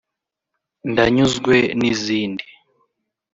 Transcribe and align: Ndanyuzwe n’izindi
Ndanyuzwe 0.91 1.55
n’izindi 1.79 2.45